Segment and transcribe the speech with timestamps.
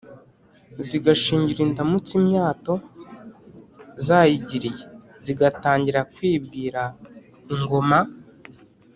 [0.87, 2.73] zigashingira indamutsa imyato
[4.05, 4.83] zayigiriye:
[5.25, 6.81] zigatangira kwibwira
[7.53, 7.99] ingoma